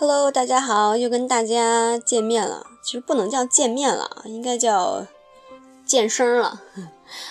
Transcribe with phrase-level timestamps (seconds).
[0.00, 2.64] Hello，大家好，又跟大家见面了。
[2.84, 5.04] 其实不能叫见面了，应该叫
[5.84, 6.62] 见声了。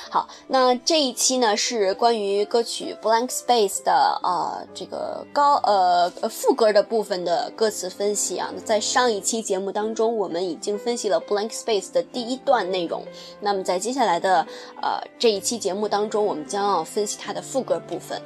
[0.09, 8.51] 好，那这一期呢是关于歌曲《Blank Space》的呃这个高呃副歌的部分的歌词分析啊。
[8.65, 13.01] 在上一期节目当中，我们已经分析了《Blank Space》的第一段内容。
[13.39, 14.45] 那么在接下来的
[14.81, 18.21] 呃这一期节目当中，我们将要分析它的副歌部分。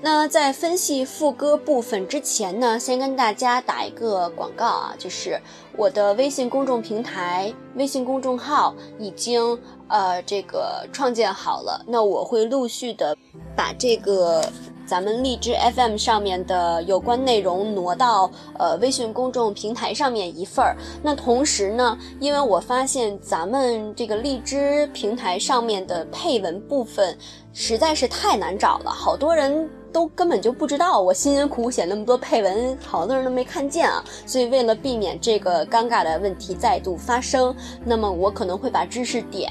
[0.00, 5.40] 那在分析副歌部分之前呢，先跟大家打一个广告啊，就是
[5.76, 11.84] 我的微信公众平台、微信公众号已经呃这个创建好了。
[11.88, 13.16] 那我会陆续的
[13.56, 14.40] 把这个
[14.86, 20.76] 咱们荔枝 FM 上面的有关内容挪到呃微信公众平台上面一份儿。
[21.02, 27.18] 那同时呢，因为我发现咱们这个荔枝平台上面的配文部分
[27.60, 29.68] 实在是太难找了，好多人。
[29.90, 34.04] 都根本就不知道我辛辛苦苦写那么多配文，好多人都没看见啊！
[34.26, 39.50] 所以为了避免这个尴尬的问题再度发生，那么我可能会把知识点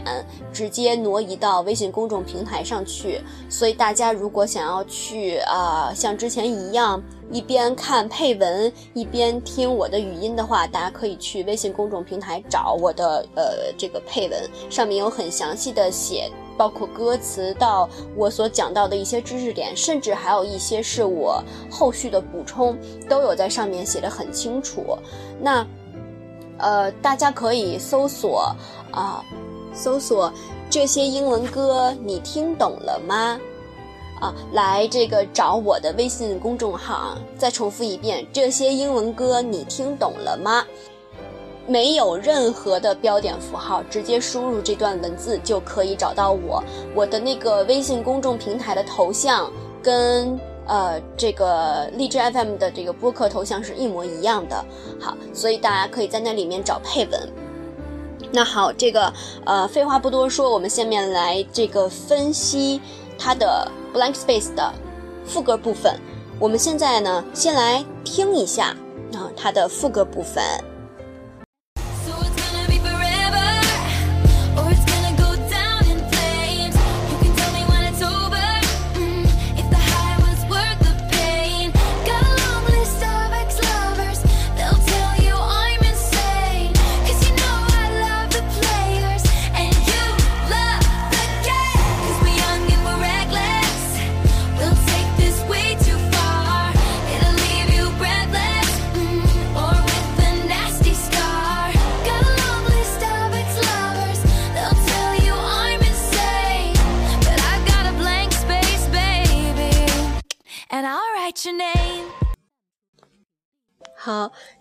[0.53, 3.19] 直接挪移到微信公众平台上去。
[3.49, 7.01] 所以大家如果想要去啊，像之前一样
[7.31, 14.39] 一边看配文一边听我的语音的话，大家可以去微信公众平台找我的呃这个配文，
[14.69, 16.31] 上面有很详细的写。
[16.57, 22.77] 包括歌词到我所讲到的一些知识点，甚至还有一些是我后续的补充，
[23.07, 24.97] 都有在上面写的很清楚。
[25.39, 25.65] 那，
[26.57, 28.55] 呃，大家可以搜索
[28.91, 29.23] 啊，
[29.73, 30.33] 搜索
[30.69, 33.39] 这些英文歌，你听懂了吗？
[34.19, 37.21] 啊，来这个找我的微信公众号啊。
[37.37, 40.65] 再重复一遍，这些英文歌你听懂了吗？
[41.67, 46.63] 没有任何的标点符号，直接输入这段文字就可以找到我。
[46.95, 49.51] 我的那个微信公众平台的头像
[49.83, 54.65] 跟呃这个荔枝 FM 的这个播客头像是一模一样的。
[54.99, 57.29] 好，所以大家可以在那里面找配文。
[58.31, 59.13] 那好，这个
[59.45, 62.81] 呃废话不多说，我们下面来这个分析
[63.19, 64.73] 它的 Blank Space 的
[65.25, 65.99] 副歌部分。
[66.39, 68.75] 我们现在呢，先来听一下
[69.13, 70.43] 啊它的副歌部分。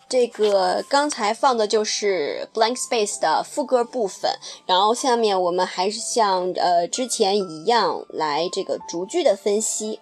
[0.09, 4.31] 这个刚才放的就是《Blank Space》的副歌部分，
[4.65, 9.99] 然后下面我们还是像呃之前一样来这个逐句的分析。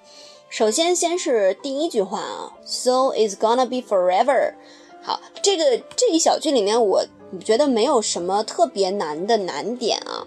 [0.51, 4.53] 首先，先是第一句话啊，“So is gonna be forever”。
[5.03, 7.07] 好，这个这一小句里面，我
[7.43, 10.27] 觉得没有什么特别难的难点啊，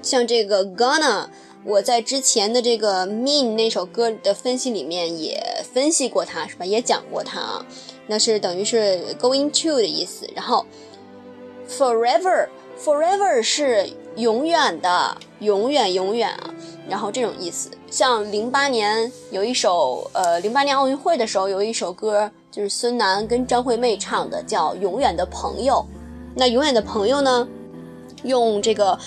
[0.00, 1.26] 像这个 “gonna”。
[1.64, 6.64] 我在之前的这个《Mean》那首歌的分析里面也分析过它，是吧？
[6.64, 7.66] 也讲过它啊，
[8.06, 10.28] 那是等于是 going to 的意思。
[10.34, 10.64] 然后
[11.68, 16.54] ，forever，forever 是永远的，永远永远啊。
[16.88, 25.74] 然后这种意思，像零八年有一首，呃，零八年奥运会的时候有一首歌，就是孙楠跟张惠妹唱的，叫《永远的朋友》。
[26.34, 27.48] 那永远的朋友呢，
[28.22, 28.98] 用这个。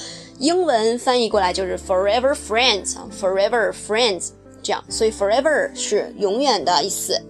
[0.41, 4.29] 英文翻译过来就是 forever friends 啊，forever friends
[4.63, 7.21] 这样，所以 forever 是永远的意思。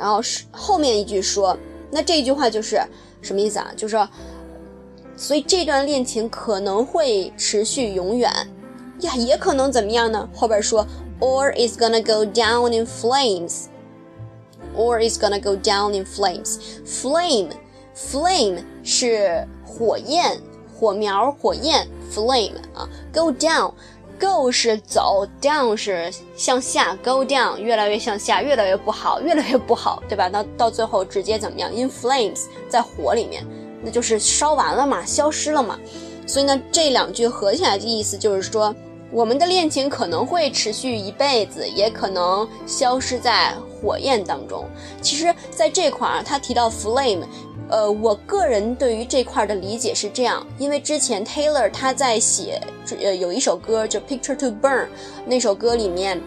[0.00, 1.58] 然后是后面一句说，
[1.90, 2.80] 那这句话就是
[3.20, 3.70] 什么意思啊？
[3.76, 4.08] 就是说，
[5.14, 8.32] 所以这段恋情可能会持续永远
[9.00, 10.26] 呀，也可能怎么样呢？
[10.34, 10.86] 后边说
[11.20, 20.40] ，or is gonna go down in flames，or is gonna go down in flames，flame，flame 是火焰。
[20.80, 23.74] 火苗、火焰，flame 啊，go down
[24.20, 30.28] Go 是走，down 是向下，go down 越来越向下，越来越不好，越来越不好，对吧？
[30.28, 33.46] 那到最后直接怎么样？In flames，在火里面，
[33.82, 35.78] 那就是烧完了嘛，消失了嘛。
[36.26, 38.74] 所以呢，这两句合起来的意思就是说，
[39.10, 44.66] 我们的恋情可能会持续一辈子，也可能消失在火焰当中。
[45.00, 47.24] 其实，在这块儿，他提到 flame。
[47.70, 52.60] 呃，我个人对于这块的理解是这样，因为之前 Taylor 他在写，
[53.00, 54.84] 呃，有一首歌叫《Picture to Burn》，
[55.24, 56.20] 那首歌里面，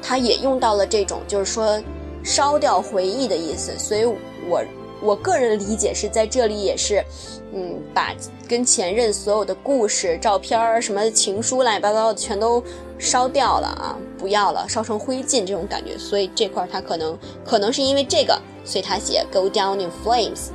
[0.00, 1.78] 他也用到了这种，就是说，
[2.24, 3.78] 烧掉回忆的意思。
[3.78, 4.06] 所以
[4.48, 4.64] 我
[5.02, 7.04] 我个人理解是在这里也是，
[7.52, 8.14] 嗯，把
[8.48, 12.64] 跟前任所有的故事、照片儿什么情书乱七八糟的全都
[12.98, 15.98] 烧掉了啊，不要了，烧成灰烬这种感觉。
[15.98, 20.48] 所以这块他可能可能是因为这个，所以他写 go down in flames。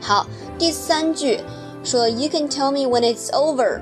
[0.00, 0.26] 好，
[0.58, 1.40] 第三句
[1.82, 3.80] 说 you can tell me when it's over。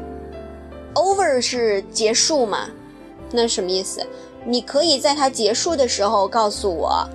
[0.94, 2.68] over 是结束嘛？
[3.30, 4.06] 那什么意思？
[4.46, 7.08] 你可以在它结束的时候告诉我，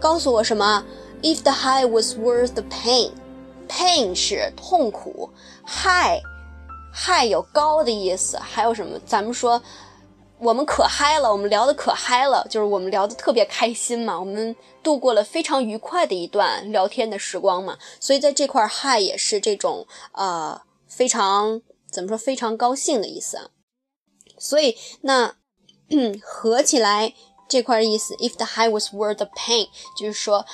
[0.00, 0.82] 告诉我什么
[1.22, 5.28] ？If the high was worth the pain，pain 是痛苦
[5.66, 8.38] ，high，high 有高的意思。
[8.38, 8.98] 还有什么？
[9.04, 9.60] 咱们说
[10.38, 17.78] 我们可嗨了，我们聊的可嗨了，就是我们聊的特别开心嘛，我们度过了非常愉快的一段聊天的时光嘛。
[18.00, 21.62] 所以在这块 high 也是这种呃非常。
[21.88, 22.18] 怎么说？
[22.18, 23.48] 非常高兴的意思啊，
[24.36, 25.36] 所以那
[26.20, 27.14] 合起来
[27.48, 30.44] 这块意思，if the high was worth the pain，就是说，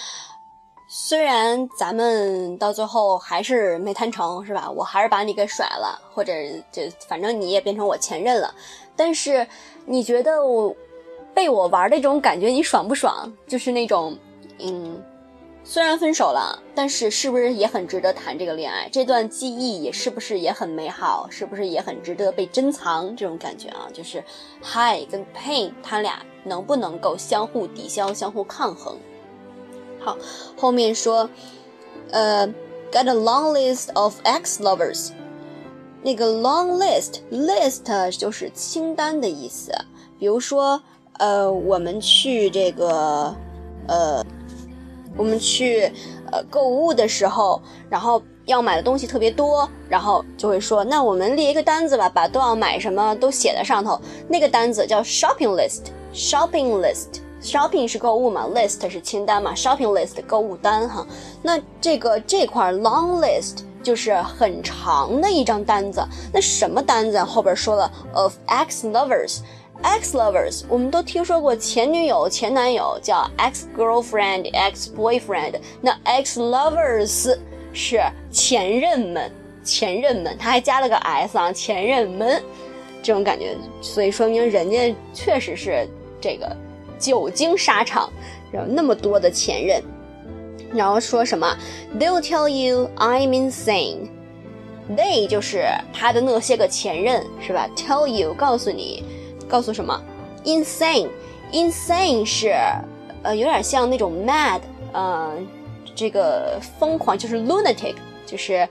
[0.88, 4.70] 虽然咱们到最后还是没谈成，是吧？
[4.70, 6.32] 我还是把你给甩了，或者
[6.70, 8.54] 就反正你也变成我前任了，
[9.04, 9.44] 但是
[9.84, 10.76] 你觉得我
[11.34, 13.32] 被我玩的这种感觉，你爽不爽？
[13.48, 14.16] 就是那种，
[14.60, 15.02] 嗯。
[15.64, 18.88] 虽然分手了，但是是不是也很值得谈这个恋爱？
[18.92, 21.28] 这段记忆也是不是也很美好？
[21.30, 23.16] 是不是也很值得被珍藏？
[23.16, 24.22] 这种感觉啊，就是
[24.62, 28.96] high 跟 pain，它俩能不能够相互抵消、相互抗衡？
[30.00, 30.16] 好，
[30.56, 31.28] 后面说，
[32.12, 32.46] 呃
[32.92, 35.10] ，got a long list of ex lovers。
[36.02, 39.72] 那个 long list list 就是清单的意思。
[40.18, 40.80] 比如说，
[41.18, 43.34] 呃，我们去这个，
[43.88, 44.24] 呃。
[45.14, 45.92] 我们去
[46.30, 47.60] 呃购物的时候，
[47.90, 54.00] 然后要买的东西特别多，然后就会说，那我们列一个单子吧，把都要买什么都写在上头。
[54.26, 61.06] 那个单子叫 shopping list，shopping list，shopping 是购物嘛，list 是清单嘛，shopping list 购物单哈。
[61.42, 66.02] 那这个这块 long list 就是很长的一张单子。
[66.32, 67.18] 那什么单子？
[67.22, 69.40] 后边说了 of ex lovers。
[69.82, 75.54] ex lovers，我们都听说过前女友、前男友叫 ex girlfriend、ex boyfriend。
[75.80, 77.36] 那 ex lovers
[77.72, 78.00] 是
[78.30, 79.32] 前任们，
[79.64, 82.40] 前任们，他还加了个 s 啊，前任们
[83.02, 85.88] 这种感觉，所以说明人家确实是
[86.20, 86.56] 这个
[86.96, 88.08] 久经沙场，
[88.52, 89.82] 有那么多的前任。
[90.74, 91.56] 然后说什么
[91.98, 94.08] ？They'll tell you I'm insane。
[94.96, 99.04] They 就是他的那些个前任，是吧？Tell you 告诉你。
[99.48, 100.02] 告诉什么
[100.44, 102.54] ？insane，insane 是，
[103.22, 104.60] 呃，有点像那种 mad，
[104.94, 105.46] 嗯，
[105.94, 108.66] 这个疯狂就是 lunatic，就是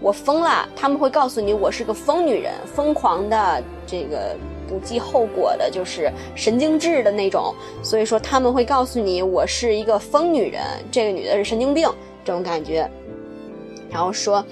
[0.00, 0.66] 我疯了。
[0.74, 4.34] 他们会告诉你我是个疯女人，疯狂的，这个
[4.68, 7.54] 不计后果的，就是神经质的那种。
[7.82, 10.62] 所以说他们会告诉你我是一个疯女人，
[10.92, 11.88] 这个女的是神经病
[12.24, 12.88] 这种感觉。
[13.90, 14.44] 然后说，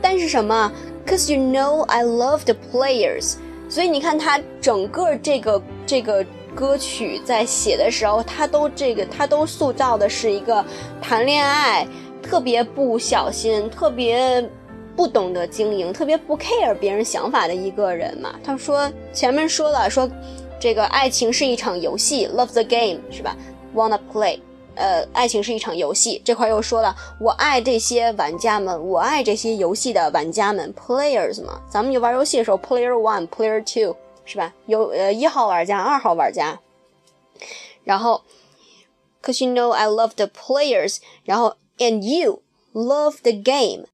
[0.00, 0.72] 但是什么
[1.04, 3.34] ？Cause you know I love the players。
[3.68, 6.24] 所以你看，他整个这个这个
[6.54, 10.64] 歌曲在写的时候，他都这个他都塑造的是一个
[11.00, 11.84] 谈恋爱
[12.22, 14.48] 特别不小心、特别
[14.96, 18.38] 不懂得经营、特别不 care 别人想法的一个人嘛。
[18.42, 20.08] 他说前面说了，说
[20.60, 23.36] 这个爱情是一场游戏，love the game 是吧
[23.74, 24.40] ？Wanna play。
[24.76, 34.52] 呃，爱情是一场游戏，这块又说了，我爱这些玩家们，我爱这些游戏的玩家们，players 嘛，咱们就玩游戏的时候，player one，player two，是吧？
[34.66, 36.58] 有呃一号玩家，二号玩家，
[37.84, 38.22] 然后
[39.22, 42.42] ，cause you know I love the players，然后 and you
[42.72, 43.84] love the game，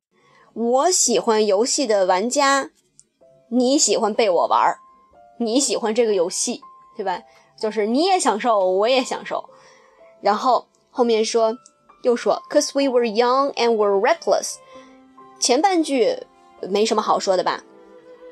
[0.61, 2.71] 我喜欢游戏的玩家，
[3.49, 4.79] 你喜欢被我玩儿，
[5.39, 6.61] 你喜欢这个游戏，
[6.95, 7.23] 对吧？
[7.59, 9.49] 就是你也享受，我也享受，
[10.21, 10.67] 然后。
[10.93, 11.57] 后面说，
[12.03, 14.57] 又说，cause we were young and were reckless。
[15.39, 16.27] 前半句
[16.69, 17.63] 没什么好说的吧，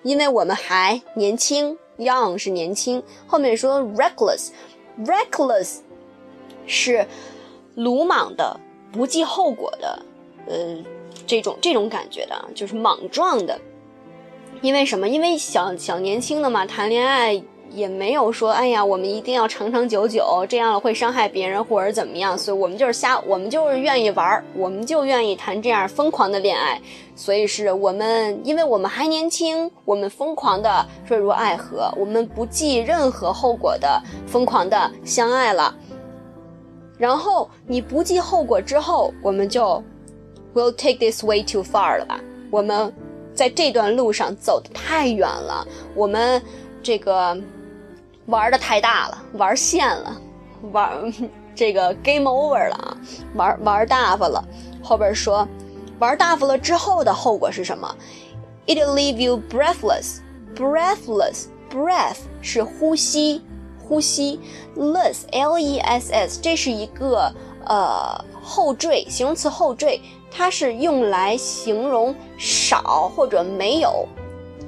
[0.02, 3.00] 因为我们还年轻，young 是年轻。
[3.28, 5.76] 后面说 reckless，reckless
[6.66, 7.06] 是
[7.76, 8.58] 鲁莽的、
[8.92, 10.04] 不计后果的，
[10.48, 10.84] 呃，
[11.28, 13.56] 这种这种感觉的，就是莽撞的。
[14.62, 15.08] 因为什么？
[15.08, 17.40] 因为小小年轻的嘛，谈恋爱。
[17.70, 26.80] 也没有说，哎呀，我们一定要长长久久，这样会伤害别人或者怎么样，所以我们就是瞎，我们就是愿意玩，我们就愿意谈这样疯狂的恋爱。
[27.14, 35.74] 所以是我们，因为我们还年轻，我们疯狂的坠入爱河，我们不计任何后果的疯狂的相爱了。
[36.96, 39.84] 然后你不计后果之后，我们就
[40.57, 42.19] will take this way too far 了吧？
[42.51, 42.93] 我们
[43.33, 46.41] 在这段路上走的太远了，我们
[46.81, 47.37] 这个。
[48.27, 50.15] 玩的太大了，玩线了，
[50.71, 51.13] 玩
[51.53, 52.97] 这个 game over 了啊，
[53.35, 54.41] 玩玩大发了。
[54.81, 55.45] 后边说，
[55.99, 57.93] 玩大发了之后的后果是什么？
[58.65, 60.19] It'll leave you breathless,
[60.55, 63.41] breathless, breath 是呼吸，
[63.77, 64.39] 呼吸，
[64.77, 67.29] less, l-e-s-s，这是一个
[67.68, 74.08] 呃后缀，形容词后缀，它是用来形容少或者没有，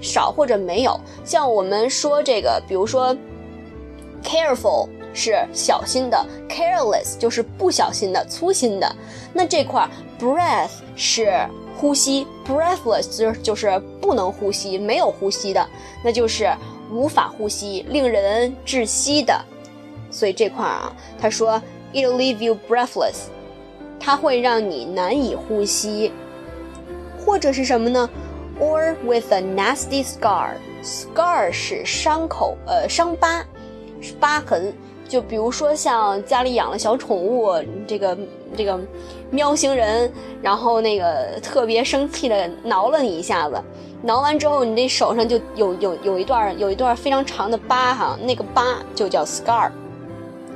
[0.01, 1.01] 少或者没有。
[1.25, 3.17] 像我们说这个，比如说
[4.23, 4.89] careful。
[5.13, 8.95] 是小心的，careless 就是不小心的、粗心的。
[9.33, 9.85] 那这块
[10.21, 11.45] breath 是
[11.77, 15.69] 呼吸，breathless 就就是不能呼吸、没有呼吸的，
[16.05, 16.49] 那就是
[16.93, 19.45] 无法呼吸、令人窒息的。
[20.13, 21.61] 所以这块啊，他说
[21.93, 23.25] it'll leave you breathless，
[23.99, 26.13] 它会让你难以呼吸，
[27.25, 28.09] 或者是什么呢
[28.61, 33.45] ？or with a nasty scar，scar 是伤口，呃，伤疤、
[34.19, 34.73] 疤痕。
[35.09, 37.53] 就比如说像家里养了小宠物，
[37.85, 38.17] 这个
[38.57, 38.79] 这个
[39.29, 40.09] 喵星人，
[40.41, 43.61] 然后那个特别生气的挠了你一下子，
[44.03, 49.73] 挠完之后你这手上就有有有一段有一段非常长的疤哈，那个疤就叫 scar。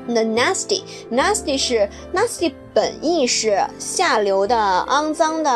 [0.07, 4.55] 那 nasty nasty 是 nasty 本意是下流的、
[4.89, 5.51] 肮脏的、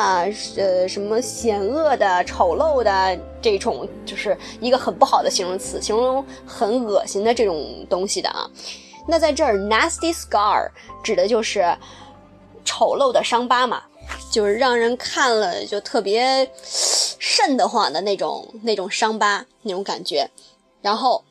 [0.56, 8.48] 呃什么险恶的、丑陋的这种，就是一个很不好的形容词，形容很恶心的这种东西的啊。
[9.06, 10.70] 那在这儿，nasty scar
[11.02, 11.76] 指的就是
[12.64, 13.82] 丑陋的伤疤嘛，
[14.30, 16.50] 就是让人看了就特别
[17.18, 20.30] 瘆得慌的那种那种伤疤那种感觉。
[20.80, 21.24] 然后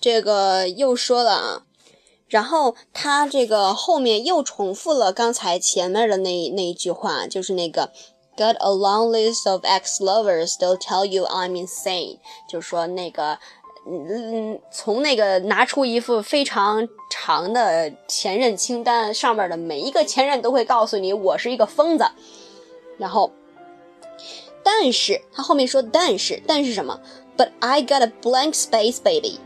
[0.00, 1.62] 这个又说了啊，
[2.28, 7.90] 然后他这个后面又重复了刚才前面的那那一句话，就是那个
[8.36, 12.18] got a long list of ex-lovers, they'll tell you I'm insane，
[12.48, 13.38] 就是说那个。
[13.90, 22.04] 嗯，从那个拿出一副非常长的前任清单，上面的每一个前任都会告诉你我是一个疯子。
[22.98, 23.32] 然后，
[24.62, 27.00] 但是他后面说但是但是什么
[27.38, 29.38] ？But I got a blank space, baby.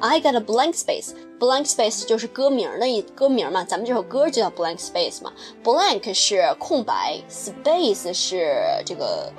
[0.00, 1.14] I got a blank space.
[1.38, 5.32] Blank space 就是歌名的一歌名嘛，咱们这首歌就叫 blank space 嘛。
[5.62, 9.30] Blank 是空白，space 是这个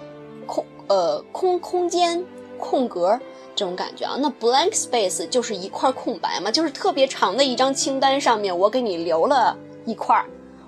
[0.45, 2.23] 空呃空空间
[2.57, 3.19] 空格。
[3.55, 10.25] 这种感觉啊，那 blank space 就是一块空白嘛，就是特别长的一张清单上面，我给你留了一块儿，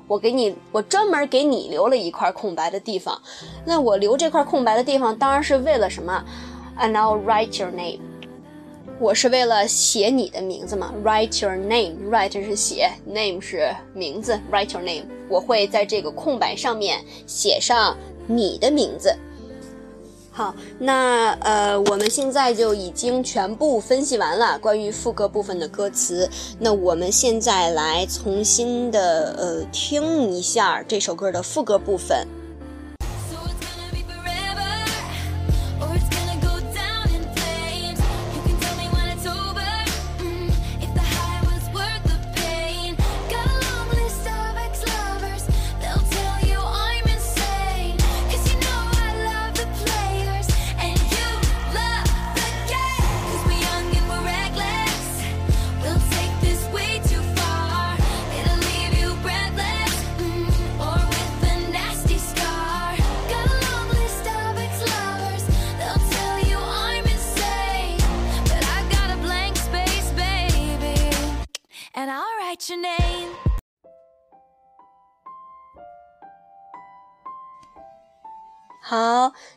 [0.08, 3.22] 我给你，我专门给你留了一块空白的地方。
[3.64, 6.26] 那我留这块空白的地方，当然是为了什么
[6.80, 8.00] ？And I'll write your name，
[9.02, 10.94] 我是为了写你的名字嘛。
[11.06, 17.96] Write your name，write 是写，name 是名字，write your name，我会在这个空白上面写上
[18.28, 19.16] 你的名字。
[20.32, 26.30] 好，那呃，我们现在就已经全部分析完了关于副歌部分的歌词。
[26.60, 32.28] 那我们现在来重新的呃听一下这首歌的副歌部分。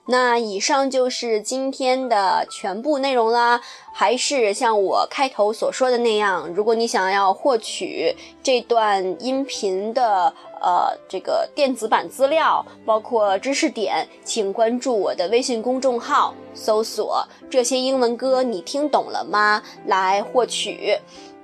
[0.07, 3.61] 那以上就是今天的全部内容啦。
[3.95, 20.99] 还是像我开头所说的那样，如果你想要获取这段音频的呃这个电子版资料，包括知识点，请关注我的微信公众号，搜索“这些英文歌你听懂了吗”来获取。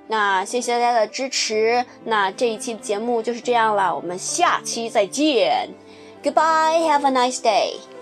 [0.07, 1.85] 那谢谢大家的支持。
[2.03, 5.69] 那这一期节目就是这样了，我们下期再见。
[6.23, 6.89] Goodbye.
[6.89, 7.98] Have a nice day.